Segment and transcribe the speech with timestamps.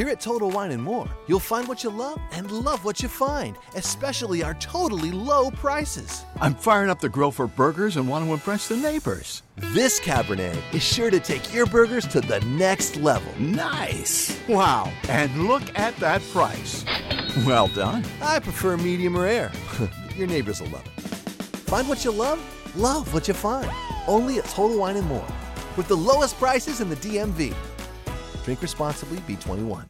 [0.00, 3.08] Here at Total Wine and More, you'll find what you love and love what you
[3.10, 6.24] find, especially our totally low prices.
[6.40, 9.42] I'm firing up the grill for burgers and want to impress the neighbors.
[9.56, 13.30] This Cabernet is sure to take your burgers to the next level.
[13.38, 14.40] Nice.
[14.48, 14.90] Wow.
[15.10, 16.82] And look at that price.
[17.44, 18.02] Well done.
[18.22, 19.52] I prefer medium rare.
[20.16, 21.02] your neighbors will love it.
[21.68, 22.40] Find what you love,
[22.74, 23.70] love what you find.
[24.08, 25.28] Only at Total Wine and More.
[25.76, 27.54] With the lowest prices in the DMV.
[28.44, 29.89] Drink responsibly, B21.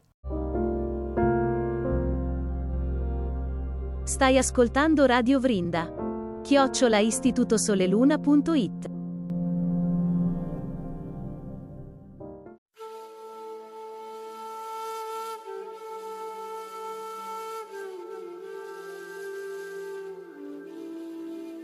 [4.11, 5.89] Stai ascoltando Radio Vrinda.
[6.43, 8.89] Chiocciola istitutosoleluna.it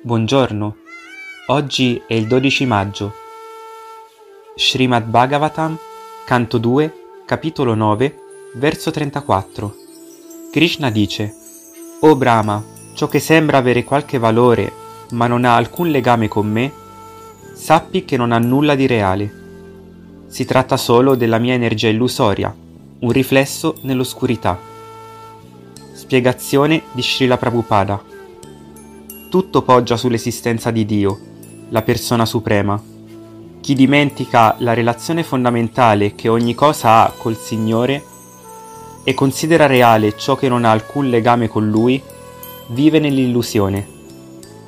[0.04, 0.76] Buongiorno,
[1.48, 3.14] oggi è il 12 maggio.
[4.56, 5.78] Srimad Bhagavatam,
[6.26, 6.94] canto 2,
[7.26, 8.20] capitolo 9,
[8.54, 9.76] verso 34.
[10.50, 11.47] Krishna dice:
[12.00, 14.72] O Brahma, ciò che sembra avere qualche valore,
[15.14, 16.72] ma non ha alcun legame con me,
[17.56, 19.34] sappi che non ha nulla di reale.
[20.28, 22.56] Si tratta solo della mia energia illusoria,
[23.00, 24.60] un riflesso nell'oscurità.
[25.94, 28.00] Spiegazione di Srila Prabhupada.
[29.32, 31.20] Tutto poggia sull'esistenza di Dio,
[31.70, 32.80] la persona suprema.
[33.60, 38.04] Chi dimentica la relazione fondamentale che ogni cosa ha col Signore
[39.08, 42.04] e considera reale ciò che non ha alcun legame con Lui,
[42.72, 43.88] vive nell'illusione.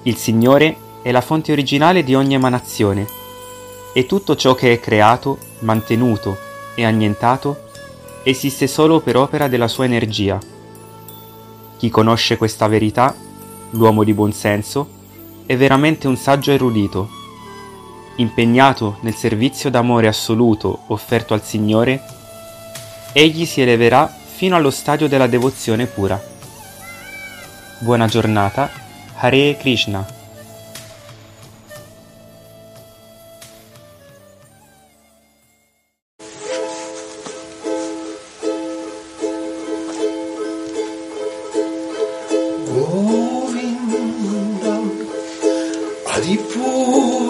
[0.04, 3.06] Il Signore è la fonte originale di ogni emanazione
[3.92, 6.38] e tutto ciò che è creato, mantenuto
[6.74, 7.64] e annientato
[8.24, 10.40] esiste solo per opera della sua energia.
[11.76, 13.14] Chi conosce questa verità
[13.72, 14.88] l'uomo di buon senso,
[15.46, 17.10] è veramente un saggio erudito.
[18.16, 22.02] Impegnato nel servizio d'amore assoluto offerto al Signore,
[23.12, 26.18] egli si eleverà fino allo stadio della devozione pura.
[27.80, 28.70] Buona giornata,
[29.16, 30.08] Hare Krishna.
[42.66, 44.06] Govindam
[46.16, 47.30] Adipurusham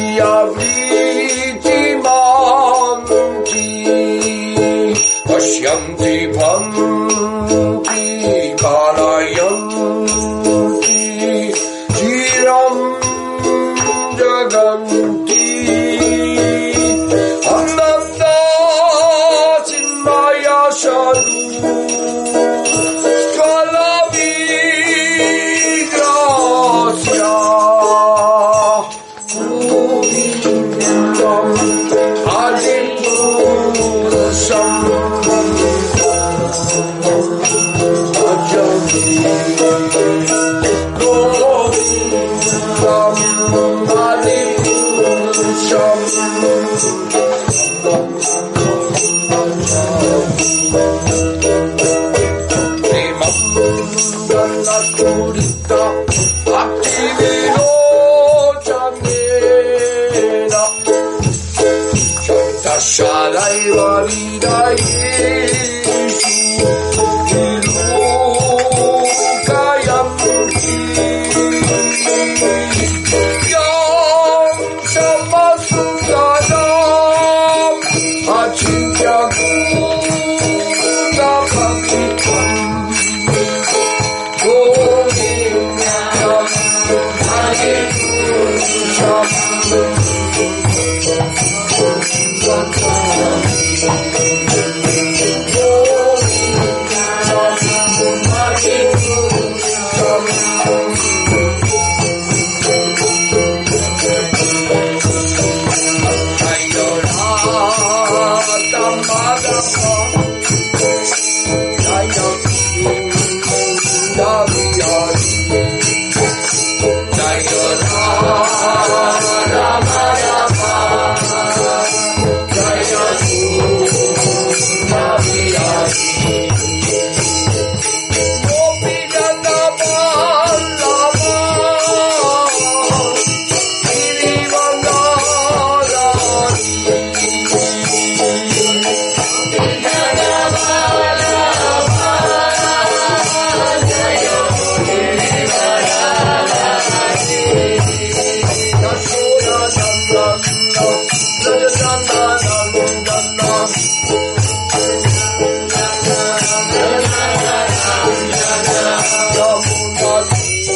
[160.61, 160.67] 呀，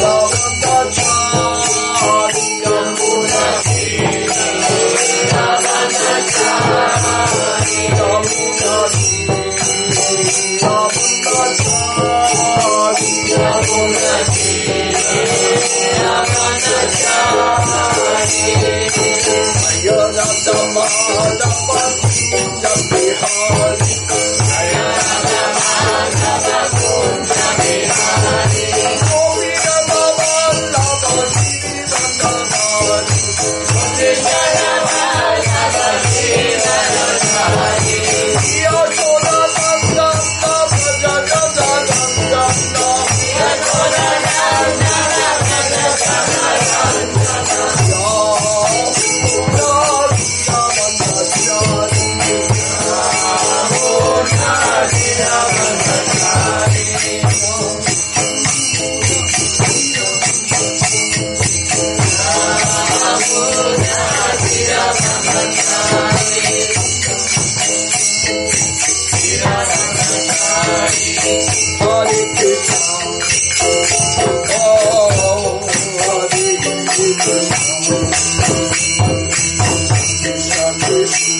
[0.00, 0.04] 布
[0.60, 1.02] 那查，
[2.60, 2.64] 呀
[2.96, 3.72] 布那西，
[5.26, 5.94] 呀布那
[6.28, 6.40] 查，
[7.80, 7.84] 呀
[8.20, 8.24] 布
[8.60, 9.02] 那西，
[10.60, 10.70] 呀布
[11.24, 11.62] 那查，
[12.90, 12.92] 哎
[13.30, 13.32] 呀，
[13.62, 13.94] 布那
[14.32, 14.62] 西，哎
[15.96, 16.52] 呀，布那
[16.90, 17.02] 查，
[18.00, 18.38] 哎呀，布那西，
[19.60, 19.88] 哎呀，
[22.88, 23.06] 布那
[23.76, 24.39] 查。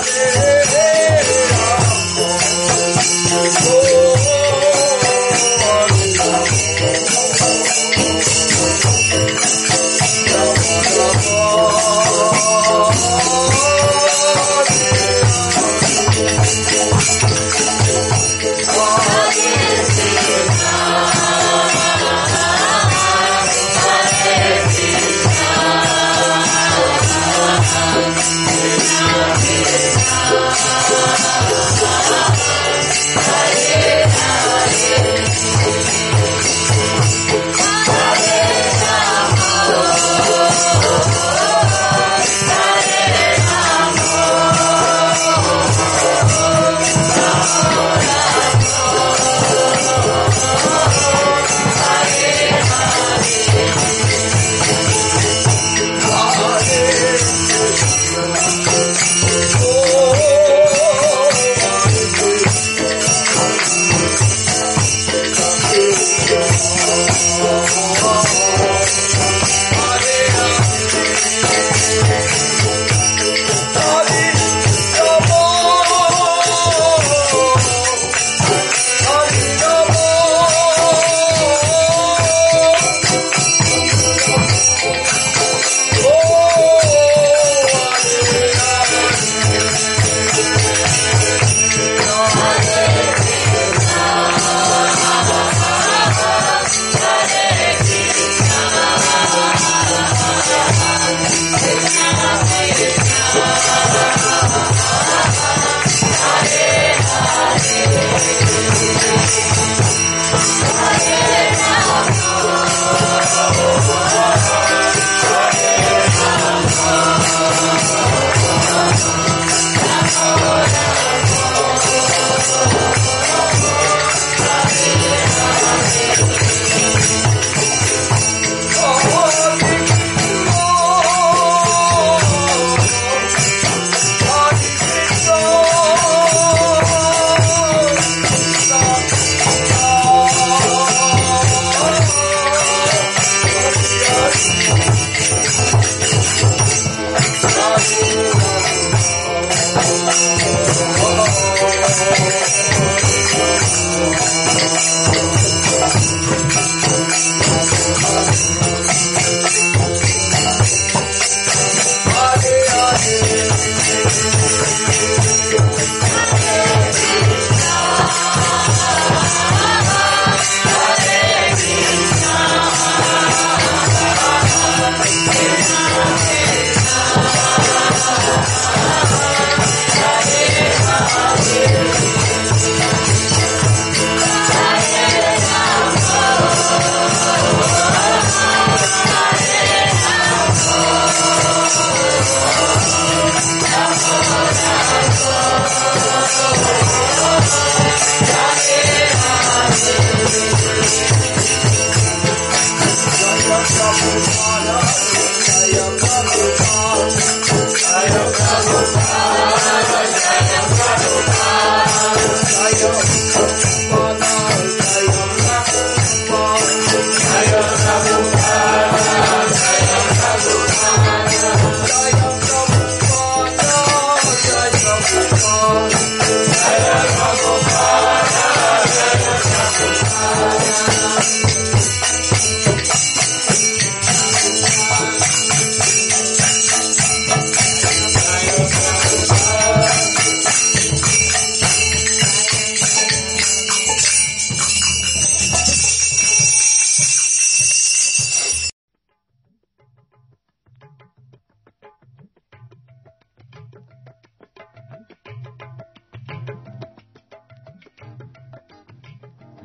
[0.00, 0.67] Yeah.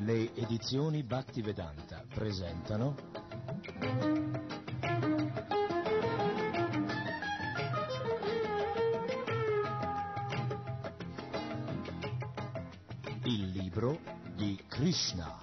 [0.04, 2.94] Le edizioni Bhaktivedanta presentano
[13.24, 13.98] Il libro
[14.36, 15.43] di Krishna.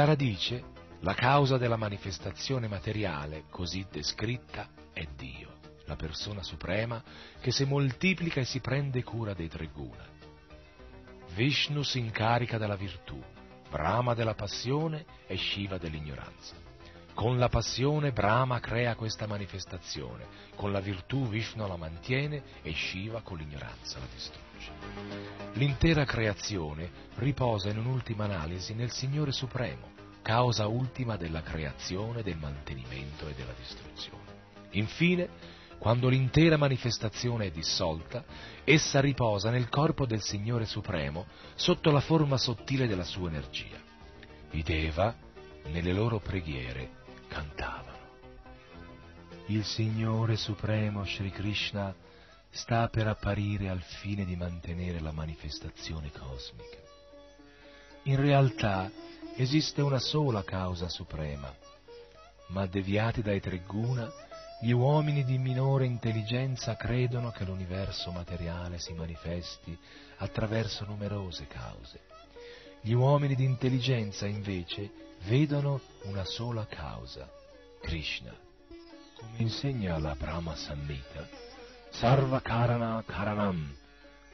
[0.00, 0.64] La radice,
[1.00, 7.04] la causa della manifestazione materiale così descritta è Dio, la persona suprema
[7.38, 10.08] che si moltiplica e si prende cura dei tre guna.
[11.34, 13.22] Vishnu si incarica della virtù,
[13.68, 16.69] Brahma della passione e Shiva dell'ignoranza.
[17.14, 23.20] Con la passione Brahma crea questa manifestazione, con la virtù Vishnu la mantiene e Shiva
[23.20, 24.48] con l'ignoranza la distrugge.
[25.54, 33.28] L'intera creazione riposa in un'ultima analisi nel Signore Supremo, causa ultima della creazione, del mantenimento
[33.28, 34.38] e della distruzione.
[34.70, 35.28] Infine,
[35.78, 38.24] quando l'intera manifestazione è dissolta,
[38.64, 43.78] essa riposa nel corpo del Signore Supremo sotto la forma sottile della sua energia.
[44.52, 45.14] I Deva,
[45.64, 46.98] nelle loro preghiere,
[47.30, 47.98] cantavano.
[49.46, 51.94] Il Signore Supremo Sri Krishna
[52.50, 56.78] sta per apparire al fine di mantenere la manifestazione cosmica.
[58.04, 58.90] In realtà
[59.36, 61.54] esiste una sola causa suprema,
[62.48, 64.10] ma deviati dai tre guna,
[64.60, 69.78] gli uomini di minore intelligenza credono che l'universo materiale si manifesti
[70.18, 72.00] attraverso numerose cause.
[72.82, 74.90] Gli uomini di intelligenza invece
[75.24, 77.30] vedono una sola causa,
[77.82, 78.34] Krishna.
[79.14, 81.28] Come insegna la Brahma Samhita,
[81.90, 83.76] Sarva Karana Karanam,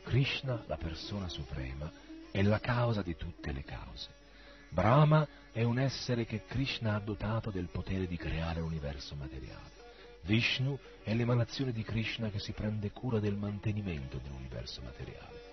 [0.04, 1.90] Krishna, la persona suprema,
[2.30, 4.10] è la causa di tutte le cause.
[4.68, 9.74] Brahma è un essere che Krishna ha dotato del potere di creare l'universo materiale.
[10.22, 15.45] Vishnu è l'emanazione di Krishna che si prende cura del mantenimento dell'universo materiale.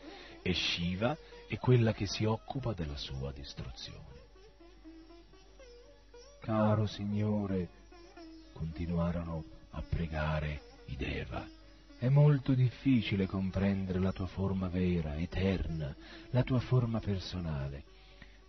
[0.44, 4.22] E Shiva è quella che si occupa della sua distruzione.
[6.42, 7.70] Caro Signore,
[8.52, 11.48] continuarono a pregare i Deva,
[11.98, 15.96] è molto difficile comprendere la tua forma vera, eterna,
[16.32, 17.86] la tua forma personale.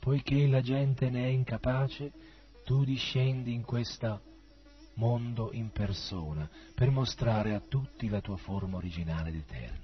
[0.00, 2.10] Poiché la gente ne è incapace,
[2.64, 4.20] tu discendi in questo
[4.94, 9.83] mondo in persona per mostrare a tutti la tua forma originale ed eterna.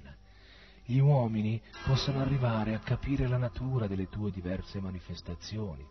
[0.91, 5.87] Gli uomini possono arrivare a capire la natura delle tue diverse manifestazioni,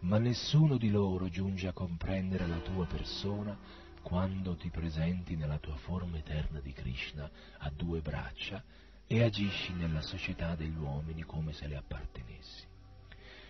[0.00, 3.54] ma nessuno di loro giunge a comprendere la tua persona
[4.00, 8.64] quando ti presenti nella tua forma eterna di Krishna a due braccia
[9.06, 12.64] e agisci nella società degli uomini come se le appartenessi.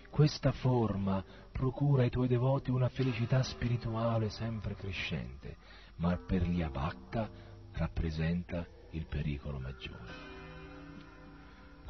[0.09, 5.55] Questa forma procura ai tuoi devoti una felicità spirituale sempre crescente,
[5.95, 7.29] ma per gli abhakta
[7.71, 10.28] rappresenta il pericolo maggiore.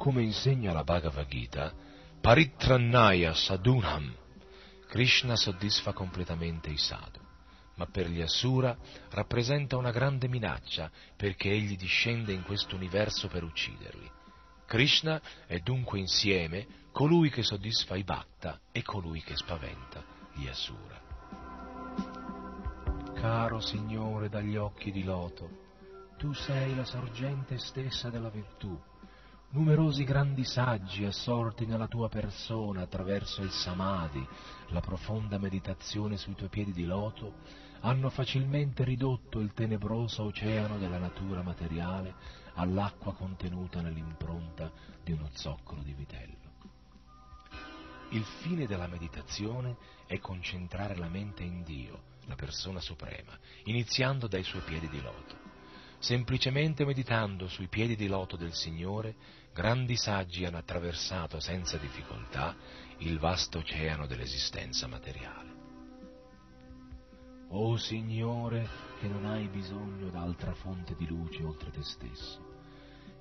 [0.00, 1.74] Come insegna la Bhagavad Gita,
[2.22, 4.10] Paritrannaya Sadunham,
[4.88, 7.20] Krishna soddisfa completamente i sadhu
[7.74, 8.76] ma per gli Asura
[9.10, 14.10] rappresenta una grande minaccia perché egli discende in questo universo per ucciderli.
[14.66, 20.02] Krishna è dunque insieme colui che soddisfa i Bhatta e colui che spaventa
[20.34, 20.98] gli Asura.
[23.14, 25.48] Caro Signore dagli occhi di loto,
[26.16, 28.78] tu sei la sorgente stessa della virtù.
[29.52, 34.24] Numerosi grandi saggi assorti nella tua persona attraverso il samadhi,
[34.68, 37.38] la profonda meditazione sui tuoi piedi di loto,
[37.80, 42.14] hanno facilmente ridotto il tenebroso oceano della natura materiale
[42.54, 44.70] all'acqua contenuta nell'impronta
[45.02, 46.48] di uno zoccolo di vitello.
[48.10, 54.44] Il fine della meditazione è concentrare la mente in Dio, la persona suprema, iniziando dai
[54.44, 55.48] suoi piedi di loto.
[55.98, 59.14] Semplicemente meditando sui piedi di loto del Signore,
[59.52, 62.54] grandi saggi hanno attraversato senza difficoltà
[62.98, 65.48] il vasto oceano dell'esistenza materiale.
[67.48, 68.68] O Signore,
[69.00, 72.48] che non hai bisogno d'altra fonte di luce oltre te stesso,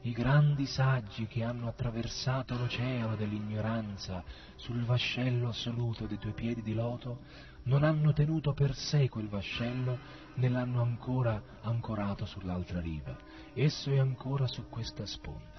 [0.04, 4.24] i grandi saggi che hanno attraversato l'oceano dell'ignoranza
[4.56, 7.24] sul vascello assoluto dei tuoi piedi di loto,
[7.64, 9.98] non hanno tenuto per sé quel vascello
[10.36, 13.18] né l'hanno ancora ancorato sull'altra riva.
[13.54, 15.59] Esso è ancora su questa sponda.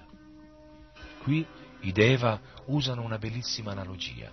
[1.23, 1.45] Qui
[1.81, 4.31] i Deva usano una bellissima analogia.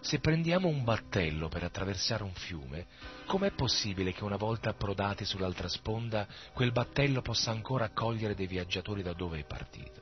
[0.00, 2.86] Se prendiamo un battello per attraversare un fiume,
[3.26, 9.02] com'è possibile che una volta approdati sull'altra sponda quel battello possa ancora accogliere dei viaggiatori
[9.02, 10.00] da dove è partito?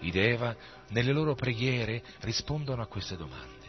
[0.00, 0.54] I Deva,
[0.88, 3.65] nelle loro preghiere, rispondono a queste domande.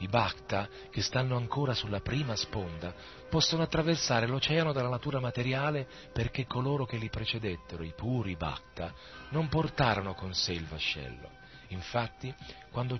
[0.00, 2.94] I Bhakta, che stanno ancora sulla prima sponda,
[3.28, 8.92] possono attraversare l'oceano della natura materiale perché coloro che li precedettero, i puri Bhakta,
[9.30, 11.36] non portarono con sé il vascello.
[11.70, 12.32] Infatti,
[12.70, 12.98] quando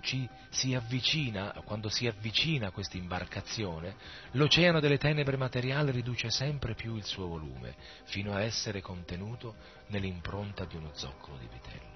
[0.49, 3.95] si avvicina, quando si avvicina questa imbarcazione,
[4.31, 9.55] l'oceano delle tenebre materiali riduce sempre più il suo volume, fino a essere contenuto
[9.87, 11.88] nell'impronta di uno zoccolo di vitello.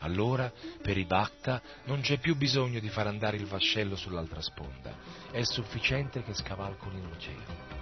[0.00, 0.50] Allora,
[0.82, 4.94] per i Bhakta, non c'è più bisogno di far andare il vascello sull'altra sponda,
[5.30, 7.78] è sufficiente che scavalcoli l'oceano.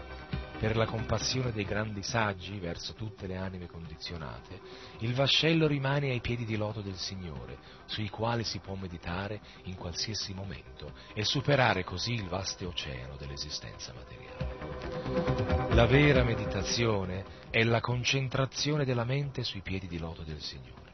[0.58, 4.58] Per la compassione dei grandi saggi verso tutte le anime condizionate,
[4.98, 9.76] il vascello rimane ai piedi di loto del Signore, sui quali si può meditare in
[9.76, 15.74] qualsiasi momento e superare così il vasto oceano dell'esistenza materiale.
[15.74, 20.87] La vera meditazione è la concentrazione della mente sui piedi di loto del Signore.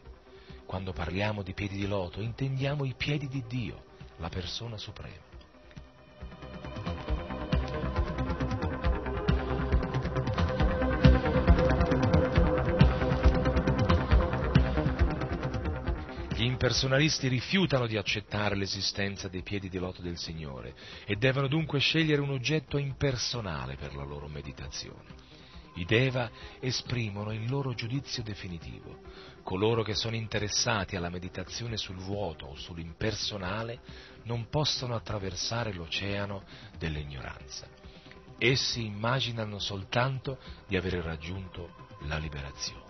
[0.74, 3.84] Quando parliamo di piedi di loto intendiamo i piedi di Dio,
[4.16, 5.22] la persona suprema.
[16.34, 20.74] Gli impersonalisti rifiutano di accettare l'esistenza dei piedi di loto del Signore
[21.06, 25.23] e devono dunque scegliere un oggetto impersonale per la loro meditazione.
[25.76, 29.00] I Deva esprimono il loro giudizio definitivo.
[29.42, 33.80] Coloro che sono interessati alla meditazione sul vuoto o sull'impersonale
[34.24, 36.44] non possono attraversare l'oceano
[36.78, 37.66] dell'ignoranza.
[38.38, 42.82] Essi immaginano soltanto di aver raggiunto la liberazione.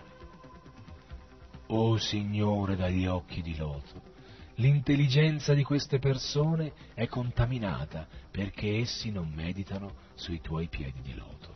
[1.67, 4.13] O oh Signore dagli occhi di loto,
[4.55, 11.54] l'intelligenza di queste persone è contaminata perché essi non meditano sui tuoi piedi di loto.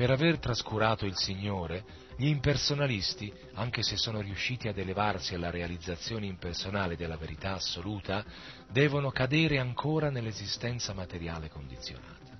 [0.00, 1.84] Per aver trascurato il Signore,
[2.16, 8.24] gli impersonalisti, anche se sono riusciti ad elevarsi alla realizzazione impersonale della verità assoluta,
[8.70, 12.32] devono cadere ancora nell'esistenza materiale condizionata.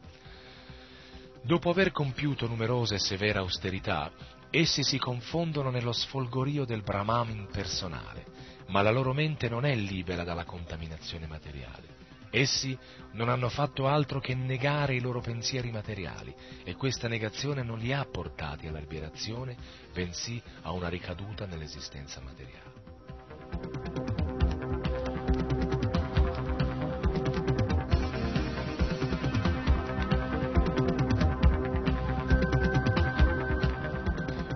[1.42, 4.10] Dopo aver compiuto numerose e severe austerità,
[4.48, 8.24] essi si confondono nello sfolgorio del Brahman impersonale,
[8.68, 11.99] ma la loro mente non è libera dalla contaminazione materiale.
[12.30, 12.78] Essi
[13.12, 17.92] non hanno fatto altro che negare i loro pensieri materiali e questa negazione non li
[17.92, 19.56] ha portati alla liberazione,
[19.92, 22.70] bensì a una ricaduta nell'esistenza materiale.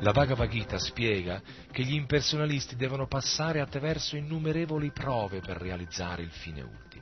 [0.05, 1.41] La Bhagavad Gita spiega
[1.73, 6.94] che gli impersonalisti devono passare attraverso innumerevoli prove per realizzare il fine ultimo.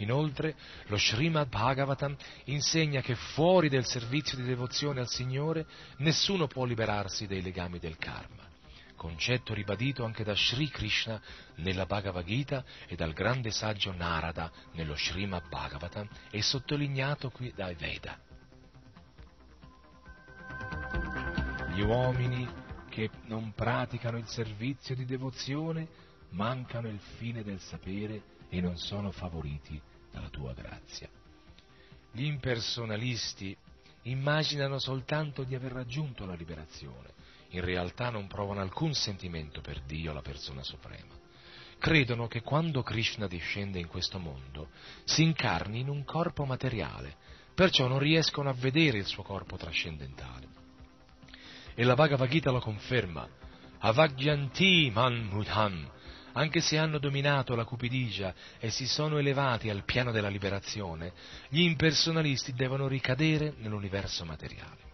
[0.00, 5.66] Inoltre, lo Srimad Bhagavatam insegna che fuori del servizio di devozione al Signore
[5.98, 8.48] nessuno può liberarsi dai legami del karma,
[8.96, 11.20] concetto ribadito anche da Sri Krishna
[11.56, 17.74] nella Bhagavad Gita e dal grande saggio Narada nello Srimad Bhagavatam e sottolineato qui dai
[17.74, 18.18] Veda.
[21.74, 22.48] Gli uomini
[22.88, 25.88] che non praticano il servizio di devozione
[26.30, 31.08] mancano il fine del sapere e non sono favoriti dalla tua grazia.
[32.12, 33.56] Gli impersonalisti
[34.02, 37.12] immaginano soltanto di aver raggiunto la liberazione,
[37.50, 41.18] in realtà non provano alcun sentimento per Dio, la persona suprema.
[41.78, 44.68] Credono che quando Krishna discende in questo mondo
[45.04, 47.16] si incarni in un corpo materiale,
[47.54, 50.48] perciò non riescono a vedere il suo corpo trascendentale.
[51.74, 53.26] E la Bhagavad Gita lo conferma.
[53.78, 55.90] Avagyanti man mudham,
[56.32, 61.12] anche se hanno dominato la cupidigia e si sono elevati al piano della liberazione,
[61.48, 64.88] gli impersonalisti devono ricadere nell'universo materiale.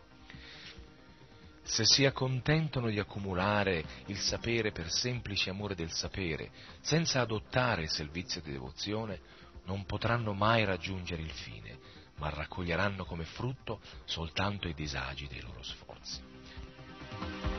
[1.62, 7.90] Se si accontentano di accumulare il sapere per semplice amore del sapere, senza adottare il
[7.90, 9.20] servizio di devozione,
[9.64, 11.76] non potranno mai raggiungere il fine,
[12.18, 17.55] ma raccoglieranno come frutto soltanto i disagi dei loro sforzi.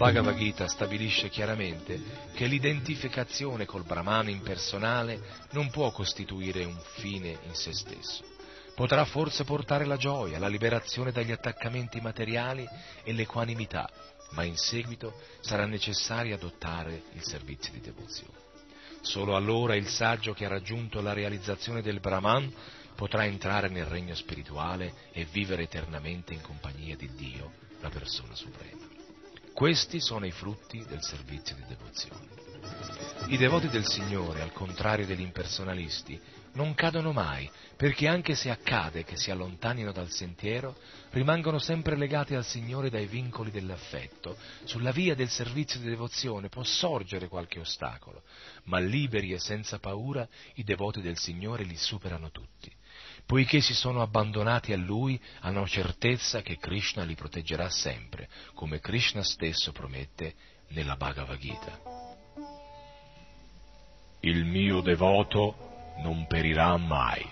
[0.00, 2.00] Bhagavad Gita stabilisce chiaramente
[2.32, 8.24] che l'identificazione col Brahman impersonale non può costituire un fine in se stesso.
[8.74, 12.66] Potrà forse portare la gioia, la liberazione dagli attaccamenti materiali
[13.04, 13.90] e l'equanimità,
[14.30, 18.38] ma in seguito sarà necessario adottare il servizio di devozione.
[19.02, 22.50] Solo allora il saggio che ha raggiunto la realizzazione del Brahman
[22.96, 28.89] potrà entrare nel regno spirituale e vivere eternamente in compagnia di Dio, la persona suprema.
[29.60, 32.28] Questi sono i frutti del servizio di devozione.
[33.26, 36.18] I devoti del Signore, al contrario degli impersonalisti,
[36.54, 37.46] non cadono mai,
[37.76, 40.78] perché anche se accade che si allontanino dal sentiero,
[41.10, 44.34] rimangono sempre legati al Signore dai vincoli dell'affetto.
[44.64, 48.22] Sulla via del servizio di devozione può sorgere qualche ostacolo,
[48.64, 52.72] ma liberi e senza paura i devoti del Signore li superano tutti.
[53.30, 59.22] Poiché si sono abbandonati a Lui, hanno certezza che Krishna li proteggerà sempre, come Krishna
[59.22, 60.34] stesso promette
[60.70, 61.78] nella Bhagavad Gita.
[64.22, 67.24] Il mio devoto non perirà mai.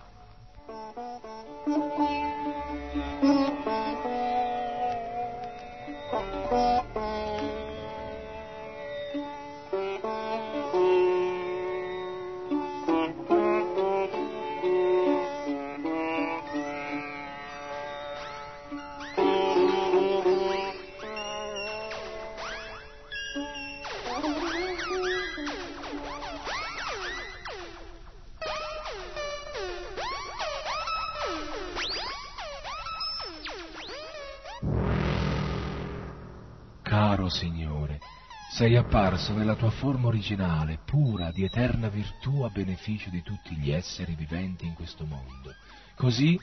[38.59, 43.71] Sei apparso nella tua forma originale, pura, di eterna virtù a beneficio di tutti gli
[43.71, 45.55] esseri viventi in questo mondo.
[45.95, 46.37] Così,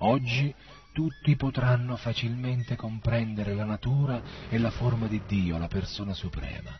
[0.00, 0.54] oggi,
[0.92, 6.78] tutti potranno facilmente comprendere la natura e la forma di Dio, la persona suprema.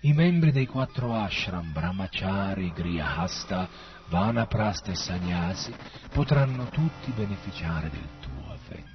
[0.00, 3.68] I membri dei quattro ashram, brahmachari, grihasta,
[4.08, 5.72] vanaprasta e sannyasi,
[6.12, 8.88] potranno tutti beneficiare del tuo avvento.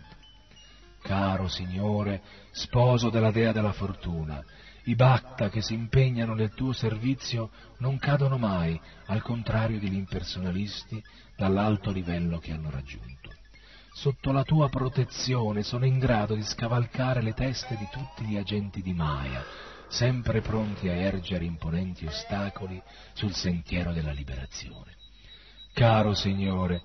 [1.04, 4.44] Caro Signore, sposo della Dea della Fortuna,
[4.86, 11.02] i bhakta che si impegnano nel tuo servizio non cadono mai, al contrario degli impersonalisti,
[11.36, 13.32] dall'alto livello che hanno raggiunto.
[13.94, 18.82] Sotto la tua protezione sono in grado di scavalcare le teste di tutti gli agenti
[18.82, 19.44] di Maya,
[19.88, 22.82] sempre pronti a ergere imponenti ostacoli
[23.14, 24.94] sul sentiero della liberazione.
[25.74, 26.82] Caro Signore,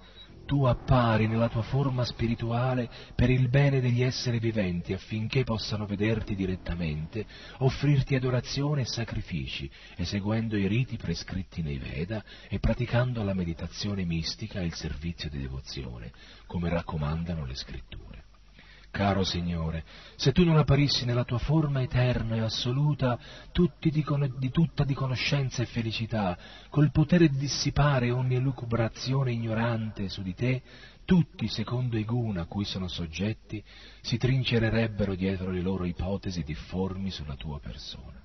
[0.50, 6.34] tu appari nella tua forma spirituale per il bene degli esseri viventi affinché possano vederti
[6.34, 7.24] direttamente,
[7.58, 14.58] offrirti adorazione e sacrifici, eseguendo i riti prescritti nei Veda e praticando la meditazione mistica
[14.58, 16.10] e il servizio di devozione,
[16.46, 18.19] come raccomandano le scritture.
[18.90, 19.84] Caro Signore,
[20.16, 23.18] se tu non apparissi nella tua forma eterna e assoluta,
[23.52, 26.36] tutti di, con- di tutta di conoscenza e felicità,
[26.68, 30.62] col potere di dissipare ogni elucubrazione ignorante su di te,
[31.04, 33.62] tutti, secondo i guna a cui sono soggetti,
[34.00, 38.19] si trincererebbero dietro le loro ipotesi difformi sulla tua persona.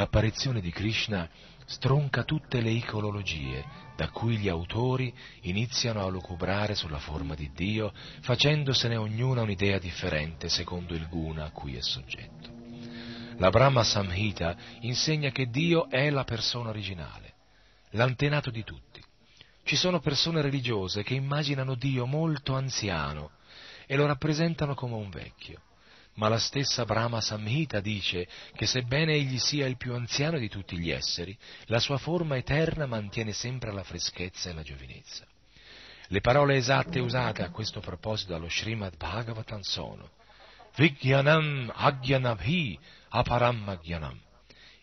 [0.00, 1.28] L'apparizione di Krishna
[1.66, 3.62] stronca tutte le iconologie
[3.96, 10.48] da cui gli autori iniziano a lucubrare sulla forma di Dio, facendosene ognuna un'idea differente
[10.48, 12.48] secondo il guna a cui è soggetto.
[13.36, 17.34] La Brahma Samhita insegna che Dio è la persona originale,
[17.90, 19.04] l'antenato di tutti.
[19.64, 23.32] Ci sono persone religiose che immaginano Dio molto anziano
[23.86, 25.60] e lo rappresentano come un vecchio
[26.14, 30.78] ma la stessa Brahma Samhita dice che sebbene egli sia il più anziano di tutti
[30.78, 35.26] gli esseri, la sua forma eterna mantiene sempre la freschezza e la giovinezza.
[36.08, 40.10] Le parole esatte usate a questo proposito dallo Srimad Bhagavatam sono
[40.74, 42.78] Vijnanam Agyanabhi
[43.10, 44.18] Aparam Agyanam.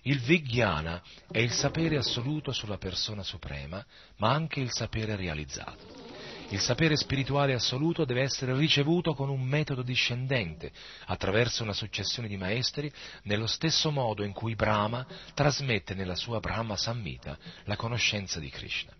[0.03, 3.85] Il Vijnana è il sapere assoluto sulla persona suprema,
[4.17, 6.06] ma anche il sapere realizzato.
[6.49, 10.71] Il sapere spirituale assoluto deve essere ricevuto con un metodo discendente,
[11.07, 12.89] attraverso una successione di maestri,
[13.23, 18.93] nello stesso modo in cui Brahma trasmette nella sua Brahma Samhita la conoscenza di Krishna.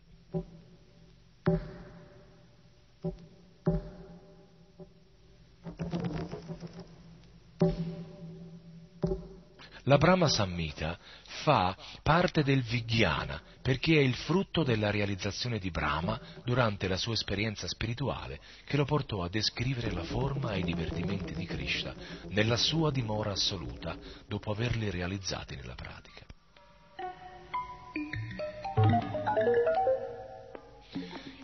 [9.88, 11.00] La Brahma Sammita
[11.44, 11.74] fa
[12.04, 17.68] parte del Vijnana perché è il frutto della realizzazione di Brahma durante la sua esperienza
[17.70, 21.96] spirituale che lo portò a descrivere la forma e i divertimenti di Krishna
[22.30, 23.96] nella sua dimora assoluta
[24.28, 26.26] dopo averli realizzati nella pratica.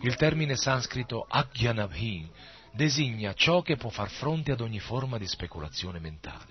[0.02, 2.28] Il termine sanscrito Agyanabhin
[2.72, 6.43] designa ciò che può far fronte ad ogni forma di speculazione mentale.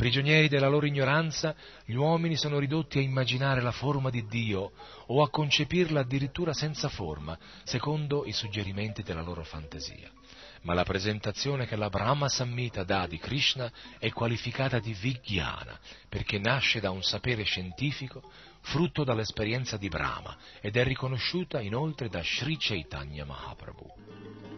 [0.00, 4.72] Prigionieri della loro ignoranza, gli uomini sono ridotti a immaginare la forma di Dio
[5.08, 10.10] o a concepirla addirittura senza forma, secondo i suggerimenti della loro fantasia.
[10.62, 16.38] Ma la presentazione che la Brahma Sammita dà di Krishna è qualificata di Vijnana, perché
[16.38, 18.22] nasce da un sapere scientifico,
[18.62, 24.49] frutto dall'esperienza di Brahma, ed è riconosciuta inoltre da Sri Chaitanya Mahaprabhu.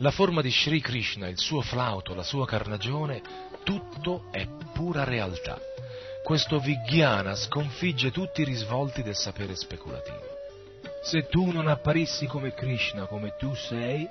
[0.00, 3.20] La forma di Sri Krishna, il suo flauto, la sua carnagione,
[3.64, 5.58] tutto è pura realtà.
[6.22, 10.36] Questo Vijnana sconfigge tutti i risvolti del sapere speculativo.
[11.02, 14.06] Se tu non apparissi come Krishna, come tu sei,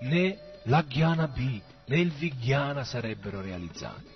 [0.00, 4.08] né l'Agyana B né il Vijnana sarebbero realizzati.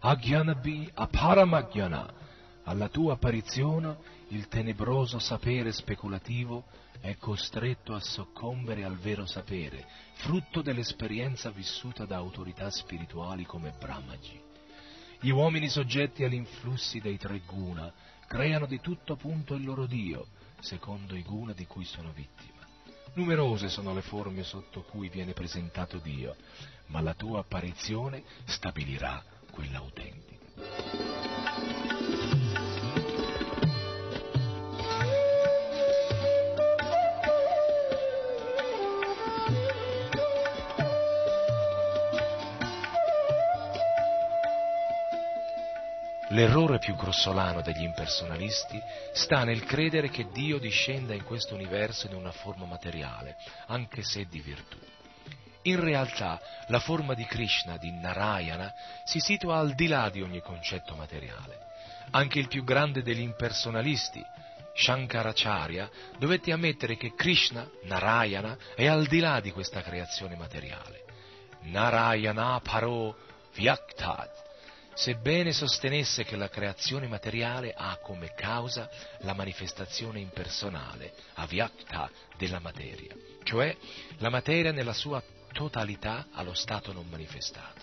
[0.00, 2.22] Agyana B aparamagyana.
[2.64, 3.96] Alla tua apparizione
[4.34, 6.64] il tenebroso sapere speculativo
[7.00, 14.40] è costretto a soccombere al vero sapere, frutto dell'esperienza vissuta da autorità spirituali come Brahmaji.
[15.20, 17.92] Gli uomini soggetti agli influssi dei tre guna
[18.26, 20.26] creano di tutto punto il loro Dio,
[20.60, 22.66] secondo i guna di cui sono vittima.
[23.14, 26.34] Numerose sono le forme sotto cui viene presentato Dio,
[26.86, 31.33] ma la tua apparizione stabilirà quella autentica.
[46.34, 48.80] L'errore più grossolano degli impersonalisti
[49.12, 54.26] sta nel credere che Dio discenda in questo universo in una forma materiale, anche se
[54.28, 54.76] di virtù.
[55.62, 60.40] In realtà la forma di Krishna, di Narayana, si situa al di là di ogni
[60.40, 61.66] concetto materiale.
[62.10, 64.20] Anche il più grande degli impersonalisti,
[64.74, 71.04] Shankaracharya, dovette ammettere che Krishna, Narayana, è al di là di questa creazione materiale.
[71.60, 73.16] Narayana paro
[73.54, 74.43] vyaktat
[74.94, 78.88] sebbene sostenesse che la creazione materiale ha come causa
[79.20, 83.76] la manifestazione impersonale, avyakta, della materia, cioè
[84.18, 87.82] la materia nella sua totalità allo stato non manifestato.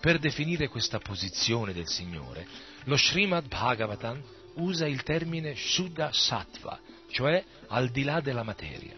[0.00, 2.46] Per definire questa posizione del Signore,
[2.84, 4.22] lo Srimad Bhagavatam
[4.56, 6.78] usa il termine Shuddha Sattva,
[7.10, 8.94] cioè al di là della materia.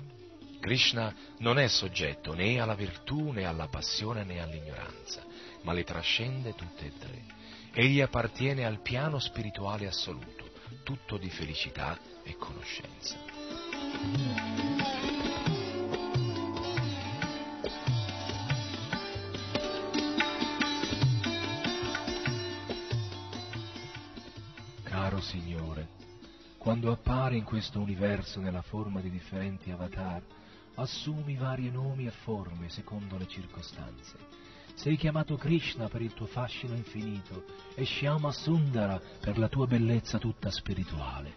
[0.60, 5.25] Krishna non è soggetto né alla virtù né alla passione né all'ignoranza
[5.66, 7.24] ma le trascende tutte e tre.
[7.72, 10.48] Egli appartiene al piano spirituale assoluto,
[10.84, 13.16] tutto di felicità e conoscenza.
[24.84, 25.88] Caro Signore,
[26.58, 30.22] quando appari in questo universo nella forma di differenti avatar,
[30.76, 34.35] assumi vari nomi e forme secondo le circostanze.
[34.76, 40.18] Sei chiamato Krishna per il tuo fascino infinito e Shyama Sundara per la tua bellezza
[40.18, 41.34] tutta spirituale.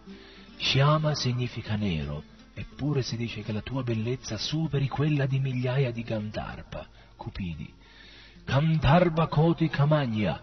[0.58, 2.22] Shyama significa nero,
[2.52, 6.86] eppure si dice che la tua bellezza superi quella di migliaia di Gandharva,
[7.16, 7.72] cupidi.
[8.44, 10.42] Gandharva Koti Kamanya,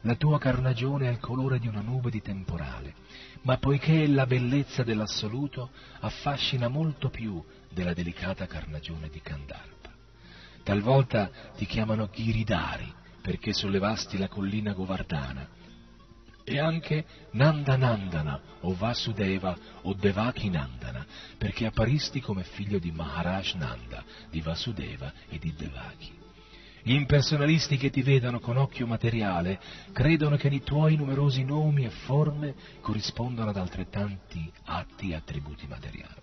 [0.00, 2.94] la tua carnagione ha il colore di una nube di temporale,
[3.42, 5.70] ma poiché è la bellezza dell'assoluto,
[6.00, 9.77] affascina molto più della delicata carnagione di Gandharva.
[10.62, 12.92] Talvolta ti chiamano Giridari
[13.22, 15.48] perché sollevasti la collina Govardhana.
[16.44, 21.04] E anche Nandanandana o Vasudeva o Devaki Nandana
[21.36, 26.18] perché apparisti come figlio di Maharaj Nanda, di Vasudeva e di Devaki.
[26.82, 29.60] Gli impersonalisti che ti vedono con occhio materiale
[29.92, 36.22] credono che i tuoi numerosi nomi e forme corrispondano ad altrettanti atti e attributi materiali.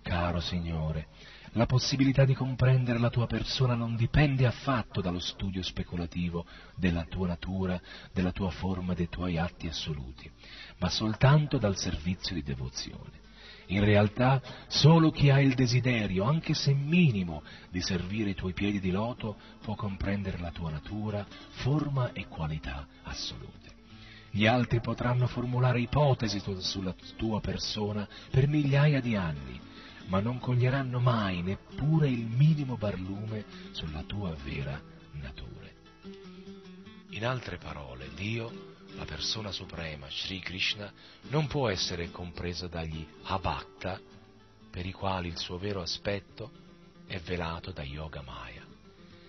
[0.00, 1.08] Caro Signore,
[1.54, 6.46] la possibilità di comprendere la tua persona non dipende affatto dallo studio speculativo
[6.76, 7.80] della tua natura,
[8.12, 10.30] della tua forma, dei tuoi atti assoluti,
[10.78, 13.22] ma soltanto dal servizio di devozione.
[13.68, 18.80] In realtà solo chi ha il desiderio, anche se minimo, di servire i tuoi piedi
[18.80, 23.72] di loto può comprendere la tua natura, forma e qualità assolute.
[24.30, 29.60] Gli altri potranno formulare ipotesi sulla tua persona per migliaia di anni,
[30.06, 34.80] ma non coglieranno mai neppure il minimo barlume sulla tua vera
[35.12, 35.52] natura.
[37.10, 40.92] In altre parole, Dio la persona suprema, Sri Krishna,
[41.28, 44.00] non può essere compresa dagli abhakta,
[44.70, 46.50] per i quali il suo vero aspetto
[47.06, 48.64] è velato da Yoga Maya.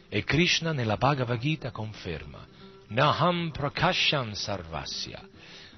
[0.07, 2.45] E Krishna nella Bhagavad Gita conferma,
[2.87, 5.27] Naham Prakasham Sarvasya,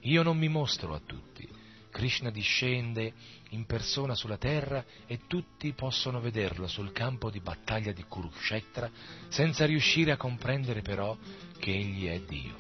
[0.02, 1.57] io non mi mostro a tutti.
[1.98, 3.12] Krishna discende
[3.50, 8.88] in persona sulla terra e tutti possono vederlo sul campo di battaglia di Kurukshetra
[9.30, 11.18] senza riuscire a comprendere però
[11.58, 12.56] che egli è Dio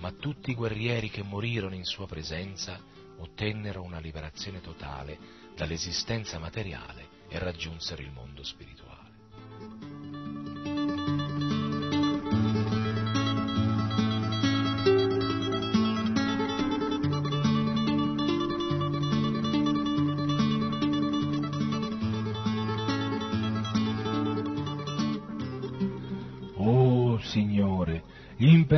[0.00, 2.78] ma tutti i guerrieri che morirono in sua presenza
[3.16, 5.18] ottennero una liberazione totale
[5.56, 8.87] dall'esistenza materiale e raggiunsero il mondo spirituale.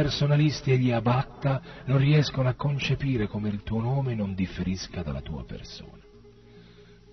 [0.01, 5.03] Gli impersonalisti e gli abatta non riescono a concepire come il tuo nome non differisca
[5.03, 5.99] dalla tua persona.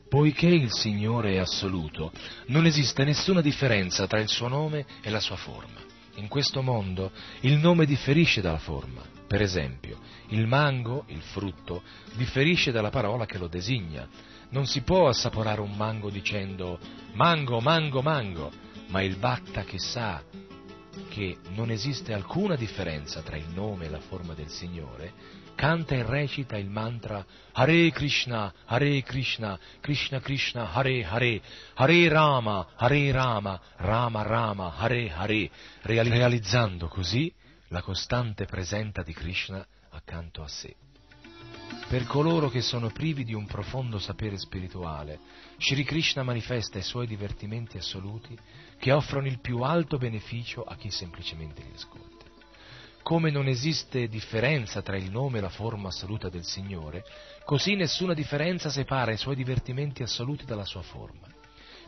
[0.07, 2.13] Poiché il Signore è assoluto,
[2.47, 5.81] non esiste nessuna differenza tra il suo nome e la sua forma.
[6.15, 7.11] In questo mondo
[7.41, 9.03] il nome differisce dalla forma.
[9.27, 11.83] Per esempio, il mango, il frutto,
[12.15, 14.07] differisce dalla parola che lo designa.
[14.51, 16.79] Non si può assaporare un mango dicendo
[17.15, 18.49] mango, mango, mango,
[18.87, 20.23] ma il batta che sa
[21.09, 25.13] che non esiste alcuna differenza tra il nome e la forma del Signore,
[25.55, 31.41] canta e recita il mantra Hare Krishna, Hare Krishna, Krishna Krishna, Hare Hare,
[31.73, 35.49] Hare Rama, Hare Rama, Rama Rama, Hare Hare,
[35.81, 37.33] realizzando così
[37.69, 40.75] la costante presenza di Krishna accanto a sé.
[41.89, 45.19] Per coloro che sono privi di un profondo sapere spirituale,
[45.57, 48.37] Shri Krishna manifesta i suoi divertimenti assoluti
[48.77, 52.25] che offrono il più alto beneficio a chi semplicemente li ascolta.
[53.01, 57.05] Come non esiste differenza tra il nome e la forma assoluta del Signore,
[57.45, 61.27] così nessuna differenza separa i suoi divertimenti assoluti dalla sua forma.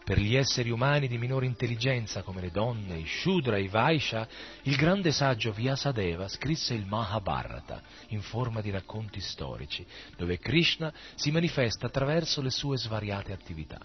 [0.09, 4.27] Per gli esseri umani di minore intelligenza come le donne, i Shudra e i Vaisha,
[4.63, 9.85] il grande saggio Vyasadeva scrisse il Mahabharata in forma di racconti storici,
[10.17, 13.77] dove Krishna si manifesta attraverso le sue svariate attività.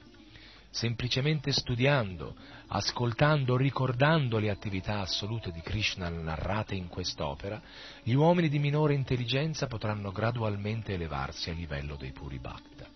[0.75, 2.35] Semplicemente studiando,
[2.67, 7.63] ascoltando, ricordando le attività assolute di Krishna narrate in quest'opera,
[8.03, 12.89] gli uomini di minore intelligenza potranno gradualmente elevarsi a livello dei puri bhakta.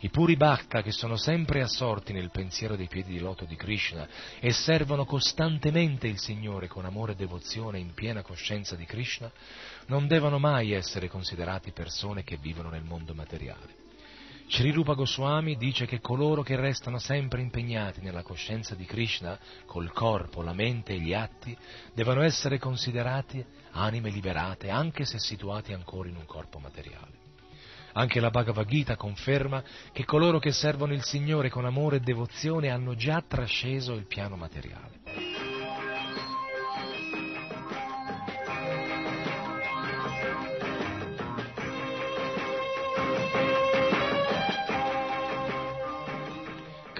[0.00, 4.06] I puri bhakta che sono sempre assorti nel pensiero dei piedi di loto di Krishna
[4.38, 9.32] e servono costantemente il Signore con amore e devozione in piena coscienza di Krishna,
[9.86, 13.85] non devono mai essere considerati persone che vivono nel mondo materiale.
[14.48, 19.36] Sri Rupa Goswami dice che coloro che restano sempre impegnati nella coscienza di Krishna,
[19.66, 21.56] col corpo, la mente e gli atti,
[21.92, 27.24] devono essere considerati anime liberate anche se situati ancora in un corpo materiale.
[27.94, 32.70] Anche la Bhagavad Gita conferma che coloro che servono il Signore con amore e devozione
[32.70, 35.05] hanno già trasceso il piano materiale.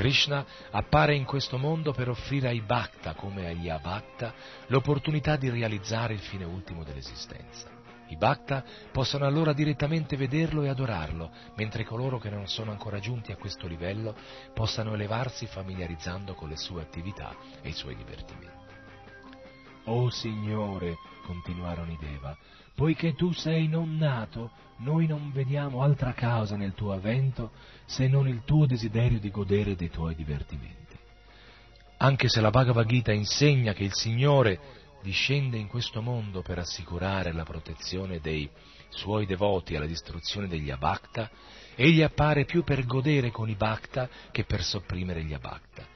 [0.07, 4.33] Krishna appare in questo mondo per offrire ai Bhakta, come agli Abhakta,
[4.69, 7.69] l'opportunità di realizzare il fine ultimo dell'esistenza.
[8.07, 13.33] I Bhakta possono allora direttamente vederlo e adorarlo, mentre coloro che non sono ancora giunti
[13.33, 14.15] a questo livello
[14.55, 18.75] possano elevarsi familiarizzando con le sue attività e i suoi divertimenti.
[19.87, 20.95] Oh Signore,
[21.25, 22.37] continuarono i Deva,
[22.77, 27.53] poiché tu sei non nato, noi non vediamo altra causa nel tuo avvento
[27.87, 30.95] se non il tuo desiderio di godere dei tuoi divertimenti.
[31.97, 34.61] Anche se la Bhagavad Gita insegna che il Signore
[35.03, 38.49] discende in questo mondo per assicurare la protezione dei
[38.91, 41.31] suoi devoti alla distruzione degli Abhakta,
[41.75, 45.87] egli appare più per godere con i Bhakta che per sopprimere gli Abhakta.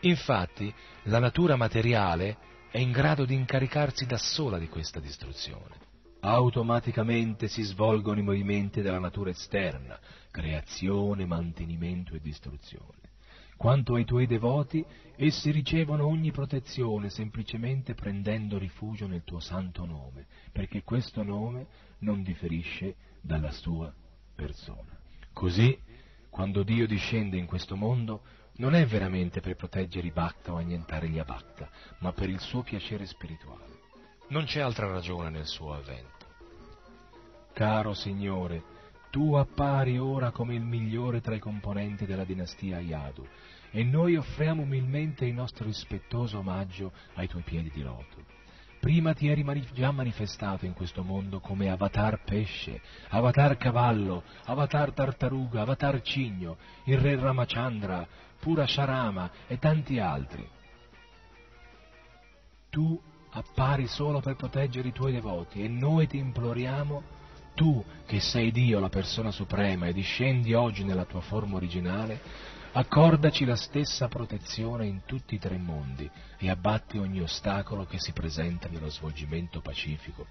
[0.00, 0.72] Infatti,
[1.04, 2.36] la natura materiale
[2.70, 5.85] è in grado di incaricarsi da sola di questa distruzione.
[6.20, 9.98] Automaticamente si svolgono i movimenti della natura esterna,
[10.30, 13.04] creazione, mantenimento e distruzione.
[13.56, 14.84] Quanto ai tuoi devoti,
[15.16, 21.66] essi ricevono ogni protezione semplicemente prendendo rifugio nel tuo santo nome, perché questo nome
[22.00, 23.92] non differisce dalla sua
[24.34, 24.98] persona.
[25.32, 25.78] Così,
[26.28, 28.22] quando Dio discende in questo mondo,
[28.56, 32.62] non è veramente per proteggere i Bhakta o annientare gli Abhakta, ma per il suo
[32.62, 33.75] piacere spirituale.
[34.28, 36.26] Non c'è altra ragione nel suo avvento.
[37.52, 38.62] Caro Signore,
[39.10, 43.24] tu appari ora come il migliore tra i componenti della dinastia Yadu
[43.70, 48.24] e noi offriamo umilmente il nostro rispettoso omaggio ai tuoi piedi di loto.
[48.80, 54.92] Prima ti eri mani- già manifestato in questo mondo come avatar pesce, avatar cavallo, avatar
[54.92, 58.06] tartaruga, avatar cigno, il re Ramachandra,
[58.40, 60.46] Pura Sharama e tanti altri.
[62.68, 63.00] Tu
[63.36, 67.14] appari solo per proteggere i tuoi devoti e noi ti imploriamo
[67.54, 72.20] tu che sei Dio, la persona suprema, e discendi oggi nella tua forma originale,
[72.72, 76.08] accordaci la stessa protezione in tutti i tre mondi
[76.38, 80.26] e abbatti ogni ostacolo che si presenta nello svolgimento pacifico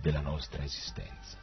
[0.00, 1.38] della nostra esistenza.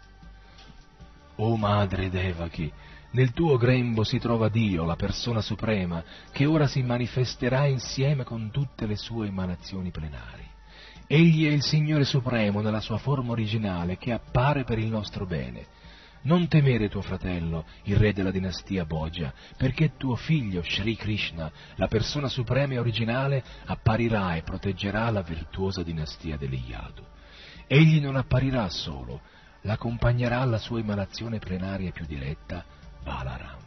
[1.35, 2.71] O Madre Devaki,
[3.11, 8.49] nel tuo grembo si trova Dio, la persona suprema, che ora si manifesterà insieme con
[8.51, 10.55] tutte le sue emanazioni plenarie.
[11.09, 15.65] Egli è il Signore Supremo nella sua forma originale che appare per il nostro bene.
[16.23, 21.87] Non temere tuo fratello, il re della dinastia Bhoja, perché tuo figlio Sri Krishna, la
[21.87, 27.05] persona suprema e originale, apparirà e proteggerà la virtuosa dinastia degli Yadu.
[27.67, 29.21] Egli non apparirà solo,
[29.61, 32.65] l'accompagnerà alla sua emanazione plenaria più diretta,
[33.01, 33.66] Balaram.